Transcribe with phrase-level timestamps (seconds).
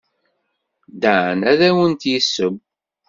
[1.01, 2.55] Dan ad awent-d-yesseww.